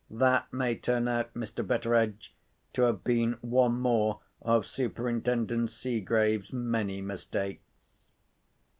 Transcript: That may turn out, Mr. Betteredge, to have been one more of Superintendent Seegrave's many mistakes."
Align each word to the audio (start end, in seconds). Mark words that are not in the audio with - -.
That 0.09 0.51
may 0.51 0.77
turn 0.77 1.07
out, 1.07 1.31
Mr. 1.35 1.63
Betteredge, 1.63 2.33
to 2.73 2.81
have 2.81 3.03
been 3.03 3.33
one 3.41 3.79
more 3.79 4.21
of 4.41 4.65
Superintendent 4.65 5.69
Seegrave's 5.69 6.51
many 6.51 7.01
mistakes." 7.01 8.07